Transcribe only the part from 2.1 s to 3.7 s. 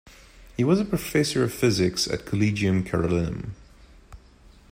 Collegium Carolinum.